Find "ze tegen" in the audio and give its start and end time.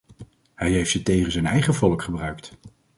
0.91-1.31